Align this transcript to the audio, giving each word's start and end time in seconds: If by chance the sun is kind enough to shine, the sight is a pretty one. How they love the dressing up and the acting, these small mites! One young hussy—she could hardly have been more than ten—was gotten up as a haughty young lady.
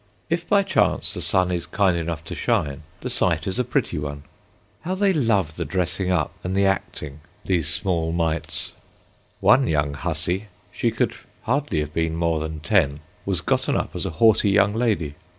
If 0.31 0.49
by 0.49 0.63
chance 0.63 1.13
the 1.13 1.21
sun 1.21 1.51
is 1.51 1.67
kind 1.67 1.95
enough 1.95 2.23
to 2.23 2.33
shine, 2.33 2.81
the 3.01 3.09
sight 3.11 3.45
is 3.45 3.59
a 3.59 3.63
pretty 3.63 3.99
one. 3.99 4.23
How 4.79 4.95
they 4.95 5.13
love 5.13 5.57
the 5.57 5.63
dressing 5.63 6.09
up 6.09 6.33
and 6.43 6.55
the 6.57 6.65
acting, 6.65 7.19
these 7.45 7.67
small 7.67 8.11
mites! 8.11 8.73
One 9.41 9.67
young 9.67 9.93
hussy—she 9.93 10.89
could 10.89 11.13
hardly 11.43 11.81
have 11.81 11.93
been 11.93 12.15
more 12.15 12.39
than 12.39 12.61
ten—was 12.61 13.41
gotten 13.41 13.77
up 13.77 13.95
as 13.95 14.07
a 14.07 14.17
haughty 14.17 14.49
young 14.49 14.73
lady. 14.73 15.13